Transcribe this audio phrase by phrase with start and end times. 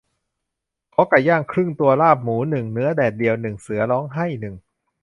[0.93, 4.55] ขอไก่ย่างครึ่งตัว ลาบหมูหนึ่ง เนื้อแดดเดียวหนึ่ง เสือร้องไห้หนึ่ง